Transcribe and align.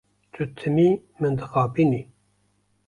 Tu 0.33 0.43
timî 0.57 0.89
min 1.19 1.33
dixapînî. 1.39 2.01